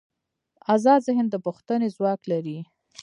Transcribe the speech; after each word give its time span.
ازاد 0.75 0.99
ذهن 1.07 1.25
د 1.29 1.35
پوښتنې 1.45 1.87
ځواک 1.95 2.21
لري. 2.31 2.59